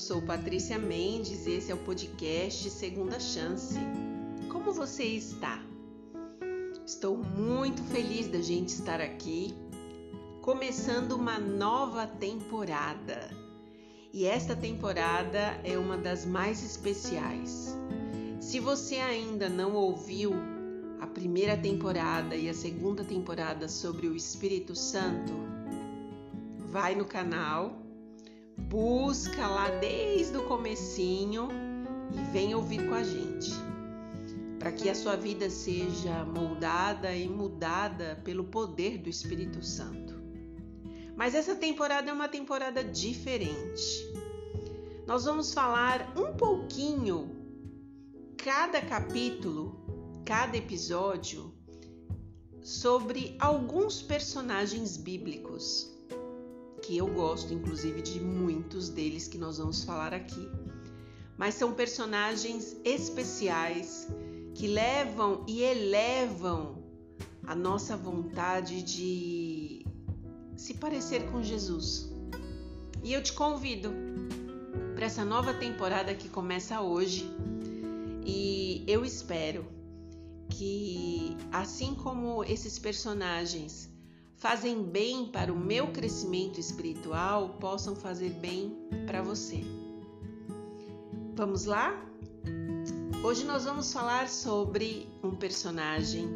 sou 0.00 0.22
Patrícia 0.22 0.78
Mendes 0.78 1.46
e 1.46 1.52
esse 1.52 1.70
é 1.70 1.74
o 1.74 1.78
podcast 1.78 2.70
Segunda 2.70 3.20
Chance. 3.20 3.78
Como 4.50 4.72
você 4.72 5.04
está? 5.04 5.62
Estou 6.86 7.18
muito 7.18 7.82
feliz 7.82 8.26
da 8.26 8.40
gente 8.40 8.70
estar 8.70 8.98
aqui, 8.98 9.54
começando 10.40 11.12
uma 11.12 11.38
nova 11.38 12.06
temporada. 12.06 13.30
E 14.10 14.24
esta 14.24 14.56
temporada 14.56 15.60
é 15.64 15.76
uma 15.76 15.98
das 15.98 16.24
mais 16.24 16.64
especiais. 16.64 17.76
Se 18.40 18.58
você 18.58 18.96
ainda 18.96 19.50
não 19.50 19.74
ouviu 19.74 20.32
a 20.98 21.06
primeira 21.06 21.58
temporada 21.58 22.34
e 22.34 22.48
a 22.48 22.54
segunda 22.54 23.04
temporada 23.04 23.68
sobre 23.68 24.06
o 24.06 24.16
Espírito 24.16 24.74
Santo, 24.74 25.34
vai 26.70 26.94
no 26.94 27.04
canal 27.04 27.89
busca 28.68 29.46
lá 29.46 29.70
desde 29.70 30.36
o 30.36 30.44
comecinho 30.44 31.48
e 32.12 32.32
vem 32.32 32.54
ouvir 32.54 32.88
com 32.88 32.94
a 32.94 33.02
gente, 33.02 33.52
para 34.58 34.70
que 34.70 34.88
a 34.88 34.94
sua 34.94 35.16
vida 35.16 35.48
seja 35.48 36.24
moldada 36.24 37.14
e 37.14 37.28
mudada 37.28 38.20
pelo 38.24 38.44
poder 38.44 38.98
do 38.98 39.08
Espírito 39.08 39.64
Santo. 39.64 40.20
Mas 41.16 41.34
essa 41.34 41.54
temporada 41.54 42.10
é 42.10 42.12
uma 42.12 42.28
temporada 42.28 42.84
diferente. 42.84 44.14
Nós 45.06 45.24
vamos 45.24 45.52
falar 45.52 46.12
um 46.16 46.36
pouquinho, 46.36 47.36
cada 48.36 48.80
capítulo, 48.80 49.80
cada 50.24 50.56
episódio, 50.56 51.52
sobre 52.62 53.36
alguns 53.40 54.02
personagens 54.02 54.96
bíblicos 54.96 55.89
que 56.80 56.96
eu 56.96 57.06
gosto, 57.06 57.52
inclusive, 57.52 58.02
de 58.02 58.20
muitos 58.20 58.88
deles 58.88 59.28
que 59.28 59.38
nós 59.38 59.58
vamos 59.58 59.84
falar 59.84 60.12
aqui. 60.12 60.48
Mas 61.36 61.54
são 61.54 61.72
personagens 61.72 62.76
especiais 62.84 64.08
que 64.54 64.66
levam 64.66 65.44
e 65.46 65.62
elevam 65.62 66.82
a 67.46 67.54
nossa 67.54 67.96
vontade 67.96 68.82
de 68.82 69.86
se 70.56 70.74
parecer 70.74 71.30
com 71.30 71.42
Jesus. 71.42 72.10
E 73.02 73.12
eu 73.12 73.22
te 73.22 73.32
convido 73.32 73.90
para 74.94 75.06
essa 75.06 75.24
nova 75.24 75.54
temporada 75.54 76.14
que 76.14 76.28
começa 76.28 76.80
hoje. 76.80 77.28
E 78.24 78.84
eu 78.86 79.04
espero 79.04 79.64
que, 80.50 81.36
assim 81.50 81.94
como 81.94 82.44
esses 82.44 82.78
personagens 82.78 83.89
fazem 84.40 84.82
bem 84.82 85.26
para 85.26 85.52
o 85.52 85.56
meu 85.56 85.88
crescimento 85.88 86.58
espiritual 86.58 87.50
possam 87.60 87.94
fazer 87.94 88.30
bem 88.30 88.74
para 89.06 89.20
você. 89.20 89.62
Vamos 91.34 91.66
lá? 91.66 92.02
Hoje 93.22 93.44
nós 93.44 93.64
vamos 93.64 93.92
falar 93.92 94.30
sobre 94.30 95.06
um 95.22 95.34
personagem 95.34 96.26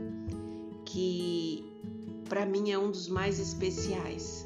que 0.85 1.65
para 2.29 2.45
mim 2.45 2.71
é 2.71 2.79
um 2.79 2.91
dos 2.91 3.09
mais 3.09 3.39
especiais. 3.39 4.45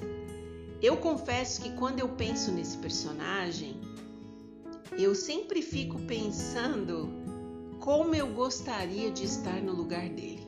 Eu 0.80 0.96
confesso 0.98 1.60
que 1.60 1.72
quando 1.72 1.98
eu 1.98 2.10
penso 2.10 2.52
nesse 2.52 2.78
personagem, 2.78 3.76
eu 4.96 5.16
sempre 5.16 5.62
fico 5.62 5.98
pensando 6.02 7.08
como 7.80 8.14
eu 8.14 8.28
gostaria 8.28 9.10
de 9.10 9.24
estar 9.24 9.60
no 9.60 9.72
lugar 9.72 10.08
dele. 10.08 10.47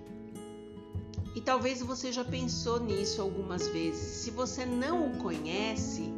E 1.41 1.42
talvez 1.42 1.80
você 1.80 2.12
já 2.12 2.22
pensou 2.22 2.78
nisso 2.78 3.22
algumas 3.22 3.66
vezes. 3.69 4.02
Se 4.02 4.30
você 4.30 4.66
não 4.66 5.06
o 5.06 5.16
conhece, 5.16 6.12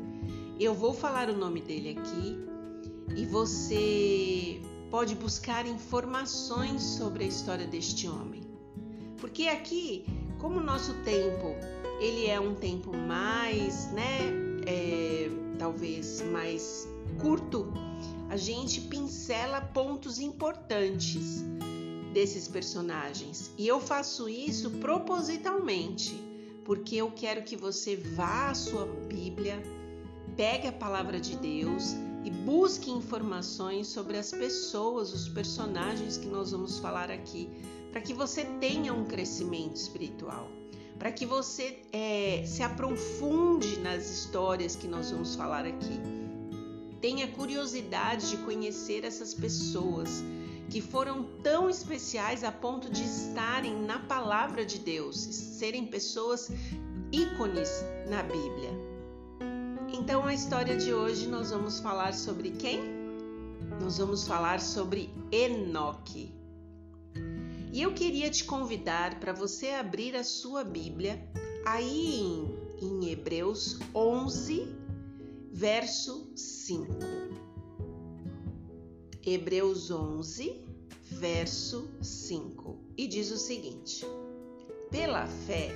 eu 0.59 0.75
vou 0.75 0.93
falar 0.93 1.31
o 1.31 1.37
nome 1.37 1.61
dele 1.61 1.97
aqui 1.97 2.37
e 3.17 3.25
você 3.27 4.61
pode 4.91 5.15
buscar 5.15 5.65
informações 5.65 6.83
sobre 6.83 7.23
a 7.23 7.29
história 7.29 7.69
deste 7.69 8.09
homem. 8.09 8.43
Porque 9.19 9.45
aqui, 9.45 10.05
como 10.41 10.59
o 10.59 10.61
nosso 10.61 10.93
tempo, 11.05 11.55
ele 12.01 12.27
é 12.27 12.41
um 12.41 12.57
tempo 12.57 12.93
mais, 12.93 13.93
né, 13.93 14.19
é, 14.67 15.31
talvez 15.57 16.21
mais 16.33 16.89
curto, 17.21 17.73
a 18.29 18.37
gente 18.37 18.81
pincela 18.81 19.61
pontos 19.61 20.19
importantes 20.19 21.45
desses 22.13 22.47
personagens. 22.47 23.51
E 23.57 23.67
eu 23.67 23.81
faço 23.81 24.29
isso 24.29 24.71
propositalmente, 24.71 26.15
porque 26.65 26.97
eu 26.97 27.11
quero 27.11 27.43
que 27.43 27.57
você 27.57 27.97
vá 27.97 28.51
à 28.51 28.55
sua 28.55 28.87
Bíblia, 28.87 29.63
pegue 30.37 30.69
a 30.69 30.73
palavra 30.73 31.19
de 31.19 31.37
Deus 31.37 31.95
e 32.25 32.31
busque 32.31 32.91
informações 32.91 33.89
sobre 33.89 34.17
as 34.17 34.31
pessoas, 34.31 35.13
os 35.13 35.29
personagens 35.29 36.17
que 36.17 36.27
nós 36.27 36.53
vamos 36.53 36.79
falar 36.79 37.11
aqui, 37.11 37.49
para 37.91 38.01
que 38.01 38.15
você 38.15 38.45
tenha 38.61 38.93
um 38.93 39.05
crescimento 39.05 39.77
espiritual, 39.77 40.49
para 40.99 41.11
que 41.11 41.27
você 41.27 41.83
é, 41.93 42.45
se 42.47 42.63
aprofunde 42.63 43.81
nas 43.81 44.09
histórias 44.09 44.77
que 44.77 44.87
nós 44.87 45.11
vamos 45.11 45.35
falar 45.35 45.67
aqui. 45.67 46.01
Tenha 47.01 47.27
curiosidade 47.27 48.31
de 48.31 48.37
conhecer 48.39 49.05
essas 49.05 49.35
pessoas 49.35 50.23
que 50.73 50.81
foram 50.81 51.23
tão 51.43 51.69
especiais 51.69 52.43
a 52.43 52.51
ponto 52.51 52.89
de 52.89 53.05
estarem 53.05 53.83
na 53.83 53.99
palavra 53.99 54.65
de 54.65 54.79
Deus, 54.79 55.19
serem 55.19 55.85
pessoas 55.85 56.51
ícones 57.13 57.69
na 58.09 58.23
Bíblia. 58.23 58.71
Então, 59.93 60.25
a 60.25 60.33
história 60.33 60.75
de 60.75 60.95
hoje 60.95 61.29
nós 61.29 61.51
vamos 61.51 61.79
falar 61.81 62.15
sobre 62.15 62.53
quem? 62.53 62.81
Nós 63.83 63.99
vamos 63.99 64.27
falar 64.27 64.63
sobre 64.63 65.11
Enoque. 65.31 66.35
E 67.71 67.83
eu 67.83 67.93
queria 67.93 68.31
te 68.31 68.45
convidar 68.45 69.21
para 69.21 69.35
você 69.35 69.73
abrir 69.73 70.17
a 70.17 70.25
sua 70.25 70.65
Bíblia 70.65 71.23
aí 71.67 72.17
em, 72.17 72.49
em 72.81 73.11
Hebreus 73.11 73.79
11, 73.95 74.75
verso 75.53 76.33
5. 76.35 77.22
Hebreus 79.25 79.91
11, 79.91 80.65
verso 81.13 81.89
5, 82.01 82.77
e 82.97 83.07
diz 83.07 83.31
o 83.31 83.37
seguinte: 83.37 84.05
Pela 84.91 85.27
fé, 85.27 85.71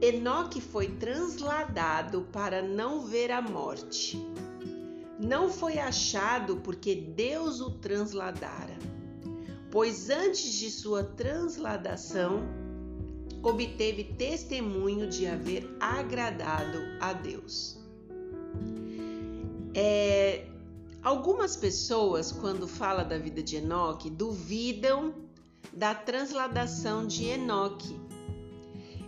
Enoque 0.00 0.60
foi 0.60 0.88
transladado 0.88 2.28
para 2.32 2.62
não 2.62 3.04
ver 3.04 3.32
a 3.32 3.42
morte. 3.42 4.16
Não 5.18 5.50
foi 5.50 5.78
achado 5.78 6.58
porque 6.58 6.94
Deus 6.94 7.60
o 7.60 7.70
transladara, 7.70 8.78
pois 9.70 10.08
antes 10.10 10.52
de 10.52 10.70
sua 10.70 11.02
transladação, 11.02 12.42
obteve 13.42 14.04
testemunho 14.04 15.08
de 15.08 15.26
haver 15.26 15.68
agradado 15.80 16.78
a 17.00 17.12
Deus. 17.12 17.76
É, 19.74 20.46
Algumas 21.06 21.56
pessoas, 21.56 22.32
quando 22.32 22.66
fala 22.66 23.04
da 23.04 23.16
vida 23.16 23.40
de 23.40 23.54
Enoque, 23.58 24.10
duvidam 24.10 25.14
da 25.72 25.94
transladação 25.94 27.06
de 27.06 27.26
Enoque. 27.26 27.96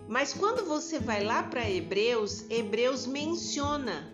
Mas 0.07 0.31
quando 0.31 0.63
você 0.63 0.97
vai 0.97 1.25
lá 1.25 1.43
para 1.43 1.69
Hebreus, 1.69 2.49
Hebreus 2.49 3.05
menciona 3.05 4.09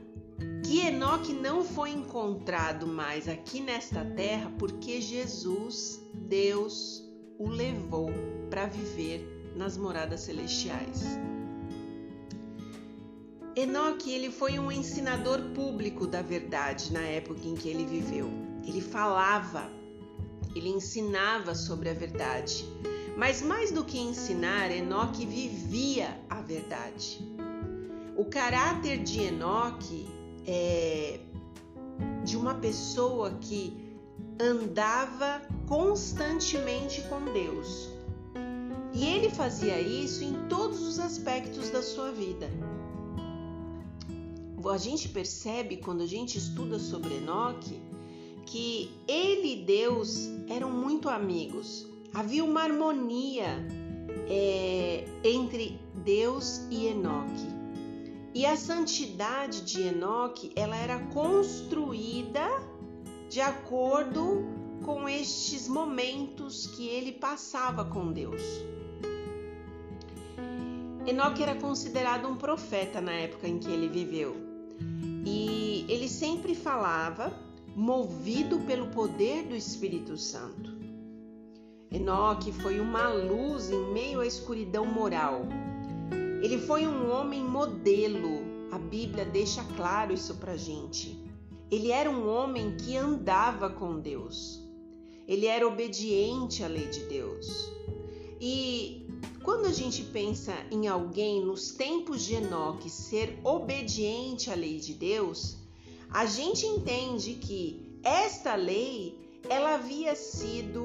que 0.65 0.79
Enoque 0.79 1.31
não 1.31 1.63
foi 1.63 1.91
encontrado 1.91 2.87
mais 2.87 3.29
aqui 3.29 3.61
nesta 3.61 4.03
terra 4.03 4.51
porque 4.57 4.99
Jesus, 4.99 6.01
Deus, 6.11 7.03
o 7.37 7.47
levou 7.47 8.09
para 8.49 8.65
viver 8.65 9.53
nas 9.55 9.77
moradas 9.77 10.21
celestiais. 10.21 11.03
Enoque 13.55 14.11
ele 14.11 14.29
foi 14.29 14.59
um 14.59 14.69
ensinador 14.69 15.41
público 15.53 16.05
da 16.05 16.21
verdade 16.21 16.91
na 16.91 16.99
época 16.99 17.47
em 17.47 17.55
que 17.55 17.69
ele 17.69 17.85
viveu. 17.85 18.29
Ele 18.65 18.81
falava, 18.81 19.69
ele 20.53 20.67
ensinava 20.67 21.55
sobre 21.55 21.87
a 21.87 21.93
verdade. 21.93 22.65
Mas 23.15 23.41
mais 23.41 23.71
do 23.71 23.85
que 23.85 23.97
ensinar, 23.97 24.69
Enoque 24.71 25.25
vivia 25.25 26.19
a 26.29 26.41
verdade. 26.41 27.25
O 28.17 28.25
caráter 28.25 29.01
de 29.01 29.21
Enoque 29.21 30.05
é 30.45 31.21
de 32.25 32.35
uma 32.35 32.55
pessoa 32.55 33.37
que 33.39 33.95
andava 34.37 35.41
constantemente 35.65 37.01
com 37.03 37.23
Deus. 37.31 37.89
E 38.93 39.05
ele 39.05 39.29
fazia 39.29 39.79
isso 39.79 40.25
em 40.25 40.45
todos 40.49 40.81
os 40.81 40.99
aspectos 40.99 41.69
da 41.69 41.81
sua 41.81 42.11
vida 42.11 42.49
a 44.69 44.77
gente 44.77 45.09
percebe 45.09 45.77
quando 45.77 46.01
a 46.01 46.07
gente 46.07 46.37
estuda 46.37 46.79
sobre 46.79 47.15
Enoque 47.15 47.79
que 48.45 48.91
ele 49.07 49.53
e 49.53 49.65
Deus 49.65 50.29
eram 50.47 50.71
muito 50.71 51.09
amigos. 51.09 51.87
Havia 52.13 52.43
uma 52.43 52.61
harmonia 52.61 53.67
é, 54.29 55.03
entre 55.23 55.79
Deus 56.03 56.61
e 56.69 56.87
Enoque. 56.87 57.55
E 58.33 58.45
a 58.45 58.55
santidade 58.55 59.61
de 59.61 59.81
Enoque, 59.81 60.51
ela 60.55 60.75
era 60.75 60.99
construída 61.07 62.45
de 63.29 63.41
acordo 63.41 64.45
com 64.83 65.09
estes 65.09 65.67
momentos 65.67 66.67
que 66.67 66.87
ele 66.87 67.13
passava 67.13 67.85
com 67.85 68.11
Deus. 68.11 68.41
Enoque 71.07 71.41
era 71.41 71.55
considerado 71.55 72.27
um 72.27 72.35
profeta 72.35 72.99
na 72.99 73.13
época 73.13 73.47
em 73.47 73.57
que 73.57 73.69
ele 73.69 73.87
viveu. 73.87 74.44
E 75.25 75.85
ele 75.89 76.07
sempre 76.07 76.53
falava 76.53 77.33
movido 77.75 78.59
pelo 78.59 78.87
poder 78.87 79.47
do 79.47 79.55
Espírito 79.55 80.15
Santo. 80.17 80.73
Enoque 81.91 82.51
foi 82.51 82.79
uma 82.79 83.09
luz 83.09 83.69
em 83.69 83.91
meio 83.91 84.19
à 84.19 84.27
escuridão 84.27 84.85
moral 84.85 85.45
ele 86.45 86.59
foi 86.59 86.85
um 86.85 87.11
homem 87.11 87.43
modelo. 87.43 88.43
A 88.71 88.77
Bíblia 88.77 89.25
deixa 89.25 89.63
claro 89.75 90.13
isso 90.13 90.35
pra 90.35 90.55
gente. 90.55 91.19
Ele 91.71 91.91
era 91.91 92.07
um 92.07 92.29
homem 92.29 92.77
que 92.77 92.95
andava 92.95 93.67
com 93.67 93.99
Deus. 93.99 94.63
Ele 95.27 95.47
era 95.47 95.67
obediente 95.67 96.63
à 96.63 96.67
lei 96.67 96.87
de 96.87 96.99
Deus. 97.05 97.71
E 98.39 99.07
quando 99.45 99.67
a 99.67 99.71
gente 99.71 100.01
pensa 100.01 100.55
em 100.71 100.87
alguém 100.87 101.45
nos 101.45 101.69
tempos 101.69 102.23
de 102.23 102.33
Enoque 102.33 102.89
ser 102.89 103.39
obediente 103.43 104.49
à 104.49 104.55
lei 104.55 104.79
de 104.79 104.95
Deus, 104.95 105.57
a 106.09 106.25
gente 106.25 106.65
entende 106.65 107.35
que 107.35 107.99
esta 108.03 108.55
lei 108.55 109.39
ela 109.47 109.75
havia 109.75 110.15
sido 110.15 110.83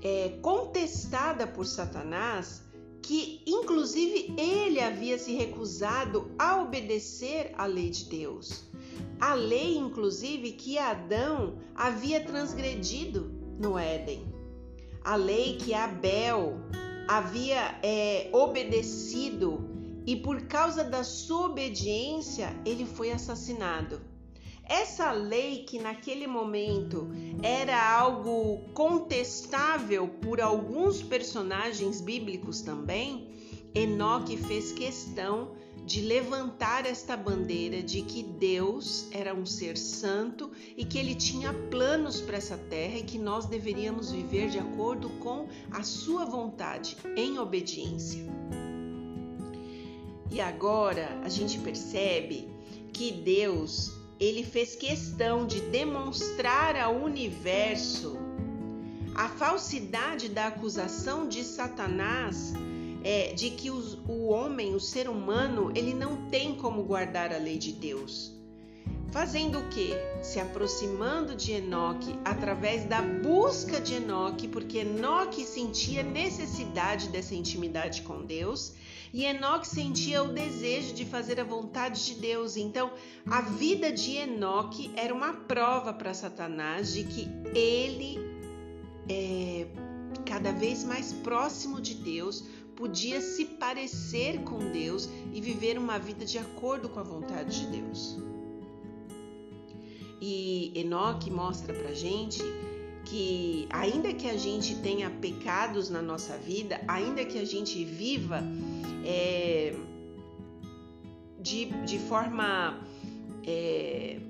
é, 0.00 0.38
contestada 0.40 1.44
por 1.44 1.66
Satanás 1.66 2.62
que 3.02 3.42
inclusive 3.44 4.32
ele 4.38 4.78
havia 4.80 5.18
se 5.18 5.34
recusado 5.34 6.30
a 6.38 6.62
obedecer 6.62 7.52
à 7.58 7.66
lei 7.66 7.90
de 7.90 8.04
Deus. 8.04 8.62
A 9.20 9.34
lei, 9.34 9.76
inclusive, 9.76 10.52
que 10.52 10.78
Adão 10.78 11.58
havia 11.74 12.20
transgredido 12.20 13.32
no 13.58 13.76
Éden. 13.76 14.32
A 15.02 15.16
lei 15.16 15.56
que 15.56 15.74
Abel 15.74 16.60
havia 17.08 17.78
é, 17.82 18.28
obedecido 18.32 19.68
e 20.06 20.16
por 20.16 20.42
causa 20.42 20.82
da 20.82 21.04
sua 21.04 21.46
obediência 21.46 22.54
ele 22.64 22.84
foi 22.84 23.12
assassinado. 23.12 24.00
Essa 24.64 25.10
lei, 25.12 25.64
que 25.64 25.78
naquele 25.78 26.26
momento 26.26 27.10
era 27.42 27.98
algo 27.98 28.62
contestável 28.72 30.08
por 30.08 30.40
alguns 30.40 31.02
personagens 31.02 32.00
bíblicos 32.00 32.62
também, 32.62 33.28
Enoque 33.74 34.36
fez 34.36 34.72
questão 34.72 35.52
de 35.84 36.00
levantar 36.00 36.86
esta 36.86 37.16
bandeira 37.16 37.82
de 37.82 38.02
que 38.02 38.22
Deus 38.22 39.06
era 39.10 39.34
um 39.34 39.44
ser 39.44 39.76
santo 39.76 40.50
e 40.76 40.84
que 40.84 40.96
ele 40.96 41.14
tinha 41.14 41.52
planos 41.52 42.20
para 42.20 42.36
essa 42.36 42.56
terra 42.56 42.98
e 42.98 43.02
que 43.02 43.18
nós 43.18 43.46
deveríamos 43.46 44.12
viver 44.12 44.48
de 44.48 44.58
acordo 44.58 45.10
com 45.18 45.48
a 45.70 45.82
sua 45.82 46.24
vontade, 46.24 46.96
em 47.16 47.38
obediência. 47.38 48.24
E 50.30 50.40
agora 50.40 51.20
a 51.24 51.28
gente 51.28 51.58
percebe 51.58 52.48
que 52.92 53.12
Deus 53.12 53.92
ele 54.18 54.44
fez 54.44 54.76
questão 54.76 55.46
de 55.46 55.60
demonstrar 55.62 56.76
ao 56.76 56.94
universo 56.94 58.16
a 59.14 59.28
falsidade 59.28 60.28
da 60.28 60.46
acusação 60.46 61.28
de 61.28 61.42
Satanás 61.42 62.54
é, 63.04 63.32
de 63.32 63.50
que 63.50 63.70
os, 63.70 63.94
o 64.08 64.28
homem, 64.28 64.74
o 64.74 64.80
ser 64.80 65.08
humano, 65.08 65.72
ele 65.74 65.94
não 65.94 66.28
tem 66.28 66.54
como 66.54 66.82
guardar 66.82 67.32
a 67.32 67.38
lei 67.38 67.58
de 67.58 67.72
Deus. 67.72 68.32
Fazendo 69.10 69.58
o 69.58 69.68
que? 69.68 69.90
Se 70.22 70.40
aproximando 70.40 71.34
de 71.34 71.52
Enoque 71.52 72.18
através 72.24 72.84
da 72.86 73.02
busca 73.02 73.78
de 73.78 73.96
Enoque, 73.96 74.48
porque 74.48 74.78
Enoque 74.78 75.44
sentia 75.44 76.02
necessidade 76.02 77.08
dessa 77.08 77.34
intimidade 77.34 78.00
com 78.02 78.24
Deus 78.24 78.74
e 79.12 79.26
Enoque 79.26 79.68
sentia 79.68 80.22
o 80.22 80.28
desejo 80.28 80.94
de 80.94 81.04
fazer 81.04 81.38
a 81.38 81.44
vontade 81.44 82.06
de 82.06 82.14
Deus. 82.14 82.56
Então, 82.56 82.90
a 83.26 83.42
vida 83.42 83.92
de 83.92 84.16
Enoque 84.16 84.90
era 84.96 85.12
uma 85.12 85.34
prova 85.34 85.92
para 85.92 86.14
Satanás 86.14 86.94
de 86.94 87.04
que 87.04 87.28
ele, 87.54 88.18
é, 89.10 89.66
cada 90.24 90.52
vez 90.52 90.82
mais 90.82 91.12
próximo 91.12 91.78
de 91.78 91.94
Deus, 91.96 92.42
podia 92.76 93.20
se 93.20 93.44
parecer 93.44 94.42
com 94.42 94.58
Deus 94.70 95.08
e 95.32 95.40
viver 95.40 95.78
uma 95.78 95.98
vida 95.98 96.24
de 96.24 96.38
acordo 96.38 96.88
com 96.88 97.00
a 97.00 97.02
vontade 97.02 97.60
de 97.60 97.66
Deus. 97.66 98.18
E 100.20 100.72
Enoque 100.76 101.30
mostra 101.30 101.74
para 101.74 101.92
gente 101.92 102.40
que, 103.04 103.66
ainda 103.70 104.12
que 104.12 104.28
a 104.28 104.36
gente 104.36 104.76
tenha 104.76 105.10
pecados 105.10 105.90
na 105.90 106.00
nossa 106.00 106.36
vida, 106.36 106.80
ainda 106.86 107.24
que 107.24 107.38
a 107.38 107.44
gente 107.44 107.84
viva 107.84 108.40
é, 109.04 109.74
de, 111.40 111.66
de 111.84 111.98
forma 111.98 112.80
é, 113.44 114.20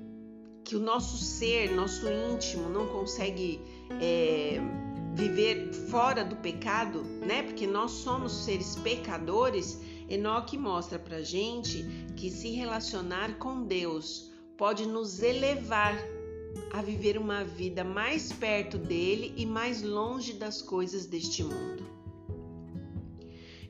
que 0.63 0.75
o 0.75 0.79
nosso 0.79 1.17
ser, 1.17 1.71
nosso 1.71 2.07
íntimo 2.07 2.69
não 2.69 2.87
consegue 2.87 3.61
é, 4.01 4.59
viver 5.13 5.71
fora 5.89 6.23
do 6.23 6.35
pecado, 6.35 7.03
né? 7.25 7.43
Porque 7.43 7.67
nós 7.67 7.91
somos 7.91 8.45
seres 8.45 8.75
pecadores. 8.75 9.79
Enoque 10.09 10.57
mostra 10.57 10.99
pra 10.99 11.21
gente 11.21 11.83
que 12.15 12.29
se 12.29 12.51
relacionar 12.51 13.37
com 13.37 13.63
Deus 13.63 14.31
pode 14.57 14.85
nos 14.85 15.21
elevar 15.21 15.97
a 16.71 16.81
viver 16.81 17.17
uma 17.17 17.43
vida 17.43 17.83
mais 17.83 18.31
perto 18.31 18.77
dele 18.77 19.33
e 19.37 19.45
mais 19.45 19.81
longe 19.81 20.33
das 20.33 20.61
coisas 20.61 21.05
deste 21.05 21.43
mundo. 21.43 21.83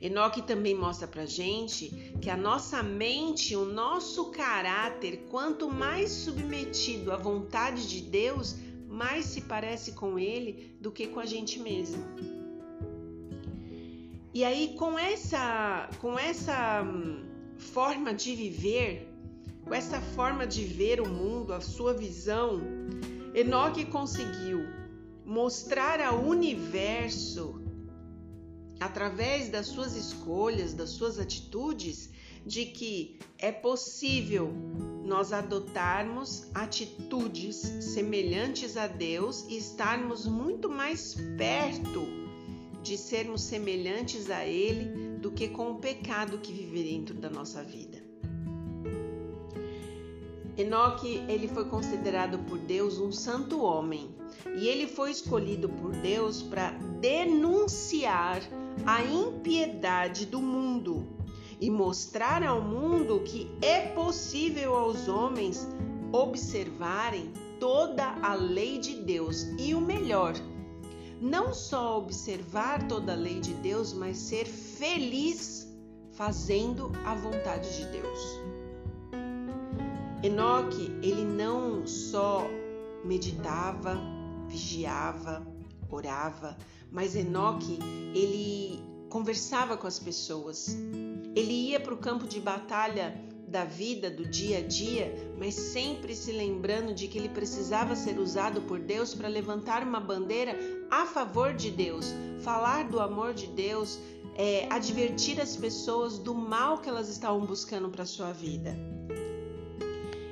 Enoque 0.00 0.42
também 0.42 0.74
mostra 0.74 1.08
pra 1.08 1.24
gente 1.24 1.88
que 2.20 2.28
a 2.28 2.36
nossa 2.36 2.82
mente, 2.82 3.56
o 3.56 3.64
nosso 3.64 4.30
caráter, 4.30 5.26
quanto 5.30 5.70
mais 5.70 6.10
submetido 6.10 7.10
à 7.10 7.16
vontade 7.16 7.88
de 7.88 8.02
Deus, 8.02 8.54
mais 8.94 9.26
se 9.26 9.40
parece 9.42 9.92
com 9.92 10.18
ele 10.18 10.76
do 10.80 10.90
que 10.92 11.06
com 11.08 11.20
a 11.20 11.26
gente 11.26 11.58
mesmo. 11.58 12.02
E 14.32 14.44
aí 14.44 14.74
com 14.78 14.98
essa 14.98 15.88
com 16.00 16.18
essa 16.18 16.82
hum, 16.82 17.24
forma 17.58 18.14
de 18.14 18.34
viver, 18.34 19.08
com 19.64 19.74
essa 19.74 20.00
forma 20.00 20.46
de 20.46 20.64
ver 20.64 21.00
o 21.00 21.08
mundo, 21.08 21.52
a 21.52 21.60
sua 21.60 21.92
visão, 21.92 22.60
Enoque 23.34 23.84
conseguiu 23.86 24.60
mostrar 25.24 26.00
ao 26.00 26.20
universo 26.20 27.60
através 28.78 29.48
das 29.48 29.66
suas 29.66 29.96
escolhas, 29.96 30.74
das 30.74 30.90
suas 30.90 31.18
atitudes, 31.18 32.10
de 32.44 32.66
que 32.66 33.18
é 33.38 33.50
possível 33.50 34.52
nós 35.04 35.32
adotarmos 35.32 36.48
atitudes 36.54 37.56
semelhantes 37.56 38.76
a 38.76 38.86
Deus 38.86 39.44
e 39.48 39.58
estarmos 39.58 40.26
muito 40.26 40.68
mais 40.68 41.14
perto 41.36 42.06
de 42.82 42.96
sermos 42.96 43.42
semelhantes 43.42 44.30
a 44.30 44.44
Ele 44.46 45.18
do 45.18 45.30
que 45.30 45.48
com 45.48 45.72
o 45.72 45.78
pecado 45.78 46.38
que 46.38 46.52
vive 46.52 46.82
dentro 46.82 47.14
da 47.14 47.28
nossa 47.30 47.62
vida. 47.62 48.02
Enoque, 50.56 51.20
ele 51.28 51.48
foi 51.48 51.64
considerado 51.64 52.38
por 52.38 52.58
Deus 52.58 52.98
um 52.98 53.10
santo 53.10 53.60
homem 53.60 54.14
e 54.56 54.68
ele 54.68 54.86
foi 54.86 55.10
escolhido 55.10 55.68
por 55.68 55.90
Deus 55.90 56.42
para 56.42 56.70
denunciar 57.00 58.40
a 58.86 59.02
impiedade 59.02 60.26
do 60.26 60.40
mundo 60.40 61.13
e 61.64 61.70
mostrar 61.70 62.42
ao 62.42 62.60
mundo 62.60 63.20
que 63.20 63.50
é 63.62 63.88
possível 63.94 64.76
aos 64.76 65.08
homens 65.08 65.66
observarem 66.12 67.32
toda 67.58 68.04
a 68.20 68.34
lei 68.34 68.78
de 68.78 68.96
Deus 68.96 69.44
e 69.58 69.74
o 69.74 69.80
melhor, 69.80 70.34
não 71.22 71.54
só 71.54 71.96
observar 71.96 72.86
toda 72.86 73.12
a 73.12 73.16
lei 73.16 73.40
de 73.40 73.54
Deus, 73.54 73.94
mas 73.94 74.18
ser 74.18 74.44
feliz 74.44 75.66
fazendo 76.12 76.92
a 77.02 77.14
vontade 77.14 77.74
de 77.78 77.86
Deus. 77.86 78.20
Enoque, 80.22 80.94
ele 81.02 81.24
não 81.24 81.86
só 81.86 82.46
meditava, 83.02 83.98
vigiava, 84.48 85.42
orava, 85.90 86.58
mas 86.92 87.16
Enoque, 87.16 87.78
ele 88.14 88.93
conversava 89.14 89.76
com 89.76 89.86
as 89.86 89.96
pessoas. 89.96 90.76
Ele 91.36 91.52
ia 91.70 91.78
para 91.78 91.94
o 91.94 91.96
campo 91.96 92.26
de 92.26 92.40
batalha 92.40 93.16
da 93.46 93.64
vida, 93.64 94.10
do 94.10 94.26
dia 94.26 94.58
a 94.58 94.60
dia, 94.60 95.14
mas 95.38 95.54
sempre 95.54 96.16
se 96.16 96.32
lembrando 96.32 96.92
de 96.92 97.06
que 97.06 97.16
ele 97.16 97.28
precisava 97.28 97.94
ser 97.94 98.18
usado 98.18 98.62
por 98.62 98.80
Deus 98.80 99.14
para 99.14 99.28
levantar 99.28 99.84
uma 99.84 100.00
bandeira 100.00 100.58
a 100.90 101.06
favor 101.06 101.54
de 101.54 101.70
Deus, 101.70 102.12
falar 102.40 102.88
do 102.88 102.98
amor 102.98 103.34
de 103.34 103.46
Deus, 103.46 104.00
é, 104.34 104.66
advertir 104.68 105.40
as 105.40 105.54
pessoas 105.54 106.18
do 106.18 106.34
mal 106.34 106.78
que 106.78 106.88
elas 106.88 107.08
estavam 107.08 107.46
buscando 107.46 107.88
para 107.90 108.04
sua 108.04 108.32
vida. 108.32 108.76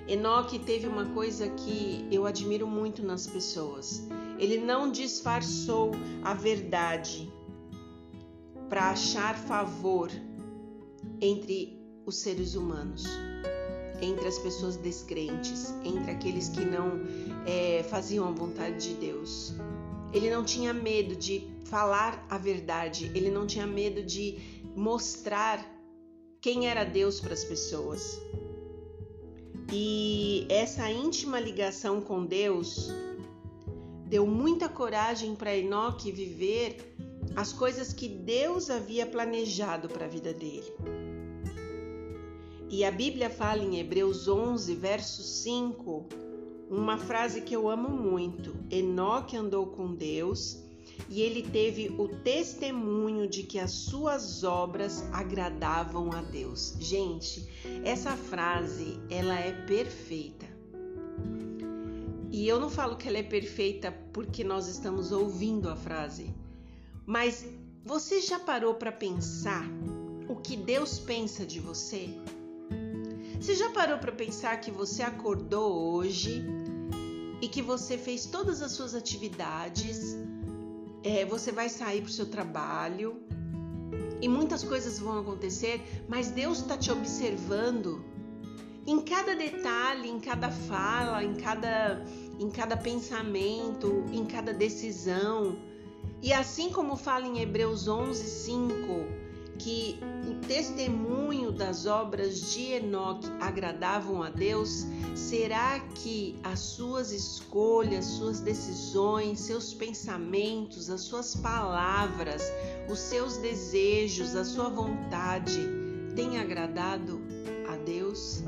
Enoque 0.08 0.58
teve 0.58 0.88
uma 0.88 1.06
coisa 1.10 1.48
que 1.50 2.04
eu 2.10 2.26
admiro 2.26 2.66
muito 2.66 3.00
nas 3.00 3.28
pessoas. 3.28 4.02
Ele 4.40 4.58
não 4.58 4.90
disfarçou 4.90 5.92
a 6.24 6.34
verdade 6.34 7.32
para 8.72 8.88
achar 8.88 9.36
favor 9.36 10.10
entre 11.20 11.78
os 12.06 12.16
seres 12.16 12.54
humanos, 12.54 13.04
entre 14.00 14.26
as 14.26 14.38
pessoas 14.38 14.78
descrentes, 14.78 15.74
entre 15.84 16.10
aqueles 16.10 16.48
que 16.48 16.64
não 16.64 16.92
é, 17.44 17.82
faziam 17.82 18.26
a 18.26 18.30
vontade 18.30 18.88
de 18.88 18.94
Deus. 18.94 19.52
Ele 20.10 20.30
não 20.30 20.42
tinha 20.42 20.72
medo 20.72 21.14
de 21.14 21.46
falar 21.66 22.26
a 22.30 22.38
verdade, 22.38 23.12
ele 23.14 23.30
não 23.30 23.46
tinha 23.46 23.66
medo 23.66 24.02
de 24.02 24.38
mostrar 24.74 25.62
quem 26.40 26.66
era 26.66 26.82
Deus 26.82 27.20
para 27.20 27.34
as 27.34 27.44
pessoas. 27.44 28.18
E 29.70 30.46
essa 30.48 30.90
íntima 30.90 31.38
ligação 31.38 32.00
com 32.00 32.24
Deus 32.24 32.88
deu 34.06 34.26
muita 34.26 34.66
coragem 34.66 35.34
para 35.34 35.54
Enoque 35.54 36.10
viver 36.10 36.92
as 37.34 37.52
coisas 37.52 37.92
que 37.92 38.08
Deus 38.08 38.70
havia 38.70 39.06
planejado 39.06 39.88
para 39.88 40.06
a 40.06 40.08
vida 40.08 40.32
dele. 40.32 40.72
E 42.68 42.84
a 42.84 42.90
Bíblia 42.90 43.28
fala 43.28 43.62
em 43.62 43.78
Hebreus 43.78 44.28
11, 44.28 44.74
verso 44.74 45.22
5, 45.22 46.06
uma 46.70 46.96
frase 46.96 47.42
que 47.42 47.54
eu 47.54 47.68
amo 47.68 47.90
muito. 47.90 48.56
Enoque 48.70 49.36
andou 49.36 49.66
com 49.66 49.94
Deus 49.94 50.62
e 51.08 51.20
ele 51.20 51.42
teve 51.42 51.94
o 51.98 52.08
testemunho 52.08 53.28
de 53.28 53.42
que 53.42 53.58
as 53.58 53.72
suas 53.72 54.42
obras 54.42 55.04
agradavam 55.12 56.10
a 56.12 56.22
Deus. 56.22 56.74
Gente, 56.80 57.46
essa 57.84 58.16
frase, 58.16 58.98
ela 59.10 59.38
é 59.38 59.52
perfeita. 59.66 60.46
E 62.30 62.48
eu 62.48 62.58
não 62.58 62.70
falo 62.70 62.96
que 62.96 63.06
ela 63.06 63.18
é 63.18 63.22
perfeita 63.22 63.92
porque 64.12 64.42
nós 64.42 64.66
estamos 64.66 65.12
ouvindo 65.12 65.68
a 65.68 65.76
frase, 65.76 66.34
mas 67.06 67.44
você 67.84 68.20
já 68.20 68.38
parou 68.38 68.74
para 68.74 68.92
pensar 68.92 69.64
o 70.28 70.36
que 70.36 70.56
Deus 70.56 70.98
pensa 70.98 71.44
de 71.44 71.60
você? 71.60 72.08
Você 73.40 73.54
já 73.54 73.70
parou 73.70 73.98
para 73.98 74.12
pensar 74.12 74.60
que 74.60 74.70
você 74.70 75.02
acordou 75.02 75.94
hoje 75.94 76.44
e 77.40 77.48
que 77.48 77.60
você 77.60 77.98
fez 77.98 78.26
todas 78.26 78.62
as 78.62 78.72
suas 78.72 78.94
atividades 78.94 80.16
é, 81.02 81.24
você 81.24 81.50
vai 81.50 81.68
sair 81.68 82.00
para 82.00 82.08
o 82.08 82.12
seu 82.12 82.26
trabalho 82.26 83.20
e 84.20 84.28
muitas 84.28 84.62
coisas 84.62 85.00
vão 85.00 85.18
acontecer, 85.18 85.80
mas 86.08 86.30
Deus 86.30 86.60
está 86.60 86.78
te 86.78 86.92
observando 86.92 88.04
em 88.86 89.00
cada 89.00 89.34
detalhe, 89.34 90.08
em 90.08 90.20
cada 90.20 90.50
fala, 90.50 91.24
em 91.24 91.34
cada, 91.34 92.04
em 92.38 92.48
cada 92.48 92.76
pensamento, 92.76 94.04
em 94.12 94.24
cada 94.24 94.52
decisão. 94.52 95.58
E 96.22 96.32
assim 96.32 96.70
como 96.70 96.94
fala 96.94 97.26
em 97.26 97.40
Hebreus 97.40 97.88
11, 97.88 98.22
5, 98.22 99.22
que 99.58 99.98
o 100.28 100.46
testemunho 100.46 101.50
das 101.50 101.84
obras 101.84 102.52
de 102.52 102.74
Enoque 102.74 103.28
agradavam 103.40 104.22
a 104.22 104.30
Deus, 104.30 104.86
será 105.16 105.80
que 105.80 106.38
as 106.44 106.60
suas 106.60 107.10
escolhas, 107.10 108.04
suas 108.04 108.38
decisões, 108.38 109.40
seus 109.40 109.74
pensamentos, 109.74 110.88
as 110.88 111.00
suas 111.00 111.34
palavras, 111.34 112.42
os 112.88 113.00
seus 113.00 113.36
desejos, 113.38 114.36
a 114.36 114.44
sua 114.44 114.68
vontade 114.68 115.60
têm 116.14 116.38
agradado 116.38 117.20
a 117.68 117.76
Deus? 117.76 118.44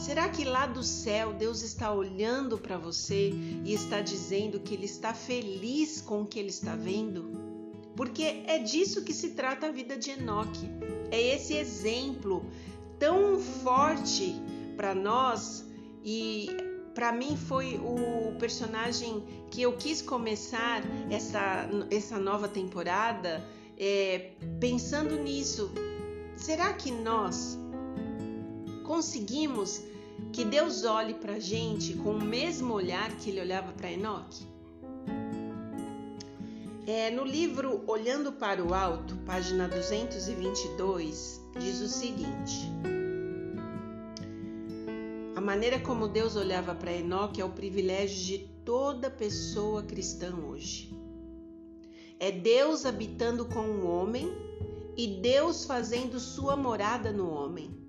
Será 0.00 0.28
que 0.28 0.44
lá 0.44 0.66
do 0.66 0.82
céu 0.82 1.32
Deus 1.32 1.62
está 1.62 1.92
olhando 1.92 2.58
para 2.58 2.78
você 2.78 3.30
e 3.64 3.72
está 3.72 4.00
dizendo 4.00 4.58
que 4.58 4.74
Ele 4.74 4.86
está 4.86 5.14
feliz 5.14 6.00
com 6.00 6.22
o 6.22 6.26
que 6.26 6.38
Ele 6.38 6.48
está 6.48 6.74
vendo? 6.74 7.50
porque 8.00 8.44
é 8.46 8.58
disso 8.58 9.04
que 9.04 9.12
se 9.12 9.32
trata 9.32 9.66
a 9.66 9.70
vida 9.70 9.94
de 9.94 10.12
Enoque. 10.12 10.66
É 11.10 11.20
esse 11.20 11.54
exemplo 11.54 12.46
tão 12.98 13.38
forte 13.38 14.34
para 14.74 14.94
nós 14.94 15.66
e 16.02 16.48
para 16.94 17.12
mim 17.12 17.36
foi 17.36 17.76
o 17.76 18.34
personagem 18.38 19.22
que 19.50 19.60
eu 19.60 19.76
quis 19.76 20.00
começar 20.00 20.82
essa, 21.10 21.68
essa 21.90 22.18
nova 22.18 22.48
temporada 22.48 23.46
é, 23.76 24.30
pensando 24.58 25.18
nisso. 25.18 25.70
Será 26.36 26.72
que 26.72 26.90
nós 26.90 27.58
conseguimos 28.90 29.84
que 30.32 30.44
Deus 30.44 30.84
olhe 30.84 31.14
para 31.14 31.34
a 31.34 31.38
gente 31.38 31.94
com 31.94 32.10
o 32.10 32.20
mesmo 32.20 32.74
olhar 32.74 33.16
que 33.18 33.30
ele 33.30 33.40
olhava 33.40 33.70
para 33.70 33.92
Enoque? 33.92 34.44
É, 36.88 37.08
no 37.08 37.24
livro 37.24 37.84
Olhando 37.86 38.32
para 38.32 38.64
o 38.64 38.74
Alto, 38.74 39.16
página 39.18 39.68
222, 39.68 41.40
diz 41.60 41.80
o 41.80 41.86
seguinte: 41.86 42.68
A 45.36 45.40
maneira 45.40 45.78
como 45.78 46.08
Deus 46.08 46.34
olhava 46.34 46.74
para 46.74 46.92
Enoque 46.92 47.40
é 47.40 47.44
o 47.44 47.50
privilégio 47.50 48.26
de 48.26 48.38
toda 48.64 49.08
pessoa 49.08 49.84
cristã 49.84 50.34
hoje. 50.34 50.92
É 52.18 52.32
Deus 52.32 52.84
habitando 52.84 53.44
com 53.44 53.60
o 53.60 53.86
homem 53.86 54.28
e 54.96 55.20
Deus 55.22 55.64
fazendo 55.64 56.18
sua 56.18 56.56
morada 56.56 57.12
no 57.12 57.30
homem. 57.30 57.80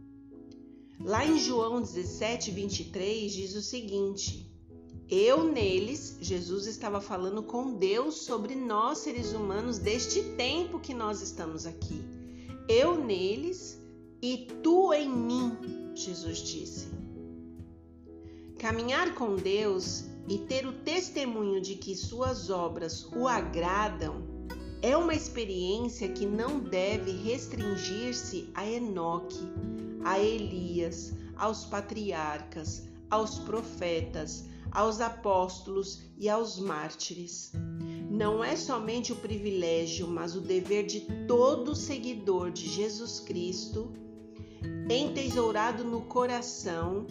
Lá 1.04 1.26
em 1.26 1.38
João 1.38 1.82
17, 1.82 2.52
23, 2.52 3.32
diz 3.32 3.56
o 3.56 3.62
seguinte: 3.62 4.52
eu 5.12 5.44
neles, 5.44 6.18
Jesus 6.22 6.68
estava 6.68 7.02
falando 7.02 7.44
com 7.44 7.74
Deus 7.74 8.22
sobre 8.22 8.56
nós 8.56 9.00
seres 9.00 9.34
humanos 9.34 9.78
deste 9.78 10.24
tempo 10.38 10.80
que 10.80 10.94
nós 10.94 11.22
estamos 11.22 11.66
aqui. 11.66 12.02
Eu 12.70 13.04
neles 13.04 13.78
e 14.22 14.48
tu 14.64 14.94
em 14.94 15.10
mim, 15.10 15.58
Jesus 15.94 16.38
disse. 16.38 16.88
Caminhar 18.58 19.14
com 19.16 19.36
Deus 19.36 20.06
e 20.30 20.38
ter 20.38 20.66
o 20.66 20.72
testemunho 20.72 21.60
de 21.60 21.76
que 21.76 21.94
suas 21.94 22.50
obras 22.50 23.06
o 23.14 23.28
agradam 23.28 24.24
é 24.82 24.96
uma 24.96 25.14
experiência 25.14 26.08
que 26.08 26.26
não 26.26 26.62
deve 26.62 27.12
restringir-se 27.12 28.50
a 28.54 28.66
Enoque, 28.66 29.44
a 30.04 30.20
Elias, 30.20 31.14
aos 31.36 31.66
patriarcas, 31.66 32.88
aos 33.10 33.40
profetas, 33.40 34.46
aos 34.72 35.02
apóstolos 35.02 36.02
e 36.18 36.30
aos 36.30 36.60
mártires. 36.60 37.52
Não 38.10 38.44
é 38.44 38.56
somente 38.56 39.12
o 39.12 39.16
privilégio, 39.16 40.08
mas 40.08 40.36
o 40.36 40.42
dever 40.42 40.86
de 40.86 41.02
todo 41.28 41.76
seguidor 41.76 42.52
de 42.52 42.68
Jesus 42.68 43.20
Cristo, 43.20 43.92
entesourado 44.90 45.84
no 45.84 46.02
coração, 46.02 47.08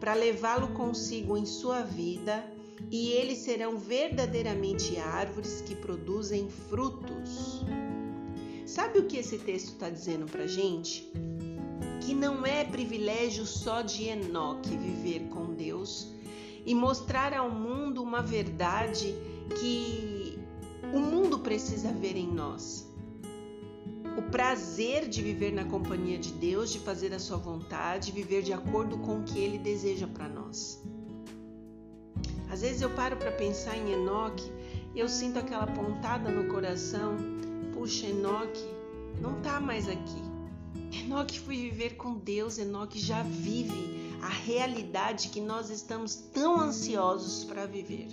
para 0.00 0.14
levá-lo 0.14 0.68
consigo 0.68 1.36
em 1.36 1.46
sua 1.46 1.82
vida, 1.82 2.44
e 2.90 3.10
eles 3.10 3.38
serão 3.38 3.78
verdadeiramente 3.78 4.96
árvores 4.96 5.60
que 5.60 5.74
produzem 5.74 6.48
frutos. 6.48 7.62
Sabe 8.66 8.98
o 8.98 9.06
que 9.06 9.18
esse 9.18 9.38
texto 9.38 9.72
está 9.72 9.90
dizendo 9.90 10.26
para 10.26 10.46
gente? 10.46 11.12
Que 12.04 12.14
não 12.14 12.44
é 12.44 12.64
privilégio 12.64 13.46
só 13.46 13.80
de 13.80 14.04
Enoque 14.04 14.76
viver 14.76 15.28
com 15.28 15.54
Deus, 15.54 16.12
e 16.66 16.74
mostrar 16.74 17.32
ao 17.34 17.50
mundo 17.50 18.02
uma 18.02 18.22
verdade 18.22 19.14
que 19.60 20.38
o 20.92 20.98
mundo 20.98 21.38
precisa 21.38 21.92
ver 21.92 22.16
em 22.16 22.26
nós. 22.26 22.86
O 24.16 24.22
prazer 24.30 25.08
de 25.08 25.22
viver 25.22 25.52
na 25.52 25.64
companhia 25.64 26.18
de 26.18 26.32
Deus, 26.32 26.70
de 26.70 26.78
fazer 26.78 27.12
a 27.12 27.18
sua 27.18 27.36
vontade, 27.36 28.12
viver 28.12 28.42
de 28.42 28.52
acordo 28.52 28.96
com 28.98 29.20
o 29.20 29.22
que 29.24 29.38
ele 29.38 29.58
deseja 29.58 30.06
para 30.06 30.28
nós. 30.28 30.82
Às 32.50 32.62
vezes 32.62 32.80
eu 32.80 32.90
paro 32.90 33.16
para 33.16 33.32
pensar 33.32 33.76
em 33.76 33.92
Enoque 33.92 34.44
e 34.94 35.00
eu 35.00 35.08
sinto 35.08 35.38
aquela 35.38 35.66
pontada 35.66 36.30
no 36.30 36.48
coração. 36.48 37.16
Puxa, 37.72 38.06
Enoque 38.06 38.64
não 39.20 39.38
está 39.38 39.58
mais 39.58 39.88
aqui. 39.88 40.23
Enoque 41.00 41.40
foi 41.40 41.56
viver 41.56 41.96
com 41.96 42.14
Deus, 42.14 42.58
Enoque 42.58 42.98
já 42.98 43.22
vive 43.22 44.14
a 44.22 44.28
realidade 44.28 45.28
que 45.28 45.40
nós 45.40 45.70
estamos 45.70 46.14
tão 46.14 46.58
ansiosos 46.60 47.44
para 47.44 47.66
viver. 47.66 48.08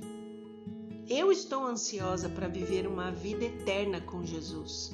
Eu 1.07 1.31
estou 1.31 1.65
ansiosa 1.65 2.29
para 2.29 2.47
viver 2.47 2.87
uma 2.87 3.11
vida 3.11 3.45
eterna 3.45 4.01
com 4.01 4.25
Jesus. 4.25 4.91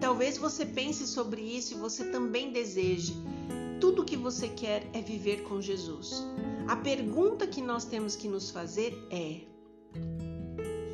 Talvez 0.00 0.36
você 0.36 0.66
pense 0.66 1.06
sobre 1.06 1.40
isso 1.40 1.74
e 1.74 1.78
você 1.78 2.04
também 2.10 2.52
deseje. 2.52 3.14
Tudo 3.80 4.04
que 4.04 4.16
você 4.16 4.48
quer 4.48 4.86
é 4.92 5.00
viver 5.00 5.42
com 5.44 5.60
Jesus. 5.60 6.22
A 6.68 6.76
pergunta 6.76 7.46
que 7.46 7.60
nós 7.60 7.84
temos 7.84 8.14
que 8.14 8.28
nos 8.28 8.50
fazer 8.50 8.94
é: 9.10 9.40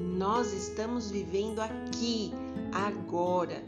nós 0.01 0.53
estamos 0.53 1.11
vivendo 1.11 1.61
aqui, 1.61 2.33
agora, 2.73 3.65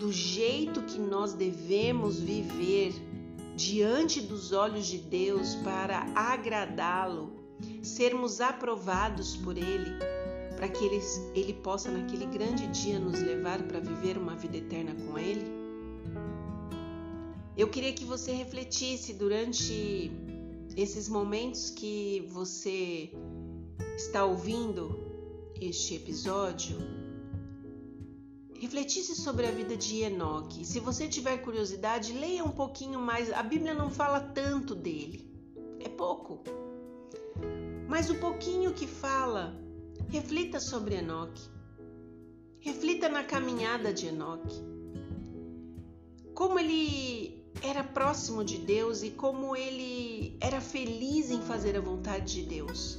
do 0.00 0.10
jeito 0.10 0.80
que 0.82 0.98
nós 0.98 1.34
devemos 1.34 2.18
viver 2.18 2.94
diante 3.54 4.22
dos 4.22 4.50
olhos 4.50 4.86
de 4.86 4.96
Deus 4.96 5.56
para 5.56 6.06
agradá-lo, 6.14 7.30
sermos 7.82 8.40
aprovados 8.40 9.36
por 9.36 9.58
Ele, 9.58 9.90
para 10.56 10.70
que 10.70 10.82
ele, 10.82 11.02
ele 11.34 11.52
possa 11.52 11.90
naquele 11.90 12.24
grande 12.24 12.66
dia 12.68 12.98
nos 12.98 13.20
levar 13.20 13.62
para 13.64 13.78
viver 13.78 14.16
uma 14.16 14.34
vida 14.34 14.56
eterna 14.56 14.96
com 15.06 15.18
Ele? 15.18 15.44
Eu 17.54 17.68
queria 17.68 17.92
que 17.92 18.06
você 18.06 18.32
refletisse 18.32 19.12
durante 19.12 20.10
esses 20.78 21.10
momentos 21.10 21.68
que 21.68 22.26
você 22.30 23.12
está 23.98 24.24
ouvindo 24.24 24.98
este 25.60 25.96
episódio 25.96 26.78
refletisse 28.60 29.14
sobre 29.14 29.46
a 29.46 29.50
vida 29.50 29.74
de 29.74 30.02
Enoque. 30.02 30.66
Se 30.66 30.78
você 30.80 31.08
tiver 31.08 31.38
curiosidade, 31.38 32.12
leia 32.12 32.44
um 32.44 32.50
pouquinho 32.50 33.00
mais. 33.00 33.32
A 33.32 33.42
Bíblia 33.42 33.72
não 33.72 33.90
fala 33.90 34.20
tanto 34.20 34.74
dele, 34.74 35.26
é 35.80 35.88
pouco. 35.88 36.44
Mas 37.88 38.10
o 38.10 38.16
pouquinho 38.16 38.74
que 38.74 38.86
fala, 38.86 39.58
reflita 40.10 40.60
sobre 40.60 40.96
Enoque. 40.96 41.42
Reflita 42.58 43.08
na 43.08 43.24
caminhada 43.24 43.94
de 43.94 44.08
Enoque. 44.08 44.62
Como 46.34 46.58
ele 46.58 47.42
era 47.62 47.82
próximo 47.82 48.44
de 48.44 48.58
Deus 48.58 49.02
e 49.02 49.10
como 49.10 49.56
ele 49.56 50.36
era 50.38 50.60
feliz 50.60 51.30
em 51.30 51.40
fazer 51.40 51.78
a 51.78 51.80
vontade 51.80 52.34
de 52.34 52.42
Deus. 52.42 52.98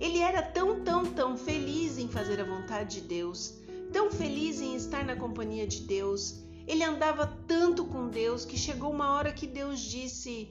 Ele 0.00 0.18
era 0.18 0.42
tão, 0.42 0.82
tão, 0.82 1.06
tão 1.06 1.36
feliz 1.36 1.98
em 1.98 2.08
fazer 2.08 2.40
a 2.40 2.44
vontade 2.44 3.00
de 3.00 3.06
Deus 3.06 3.58
tão 3.92 4.10
feliz 4.10 4.60
em 4.60 4.74
estar 4.74 5.04
na 5.04 5.16
companhia 5.16 5.66
de 5.66 5.82
Deus. 5.82 6.42
Ele 6.66 6.84
andava 6.84 7.26
tanto 7.46 7.84
com 7.84 8.08
Deus 8.08 8.44
que 8.44 8.56
chegou 8.56 8.90
uma 8.90 9.12
hora 9.14 9.32
que 9.32 9.46
Deus 9.46 9.80
disse: 9.80 10.50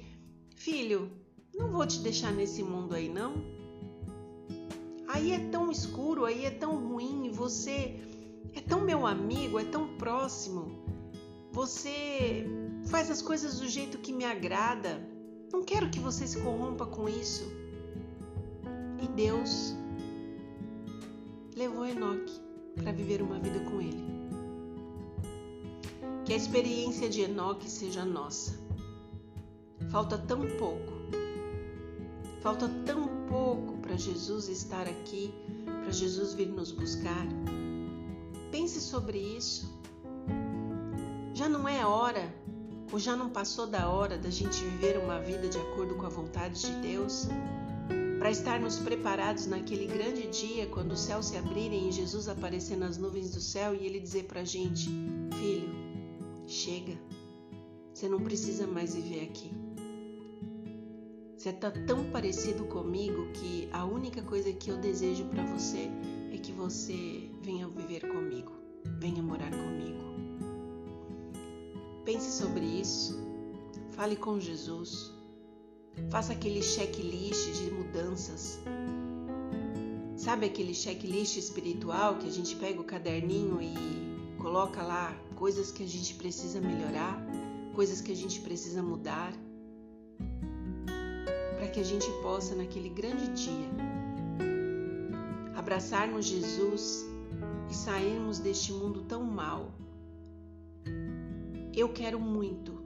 Filho, 0.56 1.12
não 1.54 1.72
vou 1.72 1.86
te 1.86 2.00
deixar 2.00 2.32
nesse 2.32 2.64
mundo 2.64 2.96
aí 2.96 3.10
não. 3.10 3.36
Aí 5.08 5.32
é 5.32 5.40
tão 5.50 5.72
escuro, 5.72 6.26
aí 6.26 6.46
é 6.46 6.52
tão 6.52 6.76
ruim, 6.76 7.32
você 7.32 8.00
é 8.54 8.62
tão 8.62 8.82
meu 8.82 9.06
amigo, 9.06 9.60
é 9.60 9.64
tão 9.64 9.96
próximo. 9.98 10.84
Você 11.52 12.46
faz 12.88 13.10
as 13.10 13.22
coisas 13.22 13.60
do 13.60 13.68
jeito 13.68 13.98
que 14.00 14.12
me 14.12 14.26
agrada. 14.26 15.02
Não 15.52 15.64
quero 15.64 15.90
que 15.90 16.00
você 16.00 16.28
se 16.28 16.40
corrompa 16.42 16.86
com 16.86 17.08
isso. 17.08 17.44
E 19.02 19.08
Deus 19.08 19.76
levou 21.56 21.86
Enoque 21.86 22.47
para 22.78 22.92
viver 22.92 23.22
uma 23.22 23.40
vida 23.40 23.60
com 23.60 23.82
Ele. 23.82 24.04
Que 26.26 26.34
a 26.34 26.38
experiência 26.38 27.10
de 27.10 27.22
Enoque 27.22 27.70
seja 27.70 28.06
nossa. 28.06 28.60
Falta 29.90 30.18
tão 30.18 30.42
pouco, 30.58 30.94
falta 32.42 32.68
tão 32.86 33.08
pouco 33.28 33.78
para 33.78 33.96
Jesus 33.96 34.50
estar 34.50 34.88
aqui, 34.88 35.34
para 35.66 35.92
Jesus 35.92 36.34
vir 36.34 36.48
nos 36.48 36.72
buscar. 36.72 37.26
Pense 38.52 38.82
sobre 38.82 39.18
isso. 39.18 39.74
Já 41.34 41.48
não 41.48 41.68
é 41.68 41.86
hora, 41.86 42.34
ou 42.92 43.00
já 43.00 43.16
não 43.16 43.30
passou 43.30 43.68
da 43.68 43.90
hora 43.90 44.18
da 44.18 44.30
gente 44.30 44.64
viver 44.64 44.98
uma 44.98 45.20
vida 45.20 45.48
de 45.48 45.58
acordo 45.58 45.96
com 45.96 46.06
a 46.06 46.10
vontade 46.10 46.62
de 46.62 46.72
Deus? 46.82 47.28
Para 48.18 48.32
estarmos 48.32 48.80
preparados 48.80 49.46
naquele 49.46 49.86
grande 49.86 50.28
dia 50.28 50.66
quando 50.68 50.94
os 50.94 51.02
céus 51.02 51.28
se 51.28 51.38
abrirem 51.38 51.90
e 51.90 51.92
Jesus 51.92 52.28
aparecer 52.28 52.76
nas 52.76 52.98
nuvens 52.98 53.32
do 53.32 53.40
céu 53.40 53.76
e 53.76 53.86
ele 53.86 54.00
dizer 54.00 54.24
para 54.26 54.42
a 54.42 54.46
gente: 54.46 54.90
Filho, 55.38 55.70
chega, 56.48 56.98
você 57.94 58.10
não 58.10 58.20
precisa 58.20 58.66
mais 58.66 58.96
viver 58.96 59.24
aqui. 59.24 59.52
Você 61.38 61.50
está 61.50 61.70
tão 61.70 62.10
parecido 62.12 62.66
comigo 62.66 63.28
que 63.34 63.70
a 63.72 63.86
única 63.86 64.24
coisa 64.24 64.52
que 64.52 64.72
eu 64.72 64.78
desejo 64.78 65.26
para 65.26 65.46
você 65.46 65.90
é 66.34 66.38
que 66.38 66.52
você 66.52 67.30
venha 67.42 67.68
viver 67.68 68.08
comigo, 68.08 68.52
venha 69.00 69.22
morar 69.22 69.52
comigo. 69.52 69.98
Pense 72.04 72.32
sobre 72.32 72.66
isso, 72.66 73.20
fale 73.92 74.16
com 74.16 74.40
Jesus. 74.40 75.17
Faça 76.10 76.34
aquele 76.34 76.62
checklist 76.64 77.52
de 77.54 77.72
mudanças. 77.72 78.60
Sabe 80.16 80.46
aquele 80.46 80.74
checklist 80.74 81.38
espiritual 81.38 82.18
que 82.18 82.28
a 82.28 82.32
gente 82.32 82.56
pega 82.56 82.80
o 82.80 82.84
caderninho 82.84 83.60
e 83.62 84.38
coloca 84.38 84.82
lá 84.82 85.14
coisas 85.36 85.72
que 85.72 85.84
a 85.84 85.88
gente 85.88 86.16
precisa 86.16 86.62
melhorar, 86.62 87.22
coisas 87.76 88.00
que 88.00 88.12
a 88.12 88.16
gente 88.16 88.40
precisa 88.40 88.82
mudar, 88.82 89.34
para 91.58 91.68
que 91.68 91.80
a 91.80 91.84
gente 91.84 92.10
possa, 92.22 92.56
naquele 92.56 92.90
grande 92.90 93.28
dia, 93.34 93.70
abraçarmos 95.56 96.26
Jesus 96.26 97.06
e 97.70 97.76
sairmos 97.76 98.40
deste 98.40 98.72
mundo 98.72 99.04
tão 99.04 99.24
mal. 99.24 99.74
Eu 101.76 101.90
quero 101.90 102.20
muito, 102.20 102.82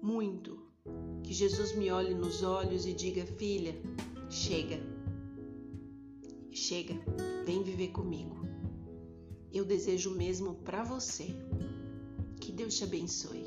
muito 0.00 0.63
que 1.24 1.32
Jesus 1.32 1.74
me 1.74 1.90
olhe 1.90 2.14
nos 2.14 2.42
olhos 2.42 2.86
e 2.86 2.92
diga: 2.92 3.24
Filha, 3.24 3.74
chega, 4.28 4.78
chega, 6.52 6.94
vem 7.46 7.62
viver 7.62 7.88
comigo. 7.88 8.36
Eu 9.52 9.64
desejo 9.64 10.10
mesmo 10.10 10.54
para 10.56 10.84
você. 10.84 11.34
Que 12.40 12.52
Deus 12.52 12.76
te 12.76 12.84
abençoe. 12.84 13.43